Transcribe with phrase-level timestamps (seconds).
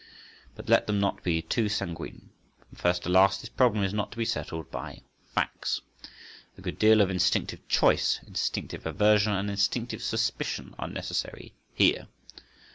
[0.55, 2.31] But let them not be too sanguine.
[2.59, 5.03] From first to last this problem is not to be settled by
[5.35, 5.79] "facts."
[6.57, 12.07] A good deal of instinctive choice, instinctive aversion, and instinctive suspicion are necessary here.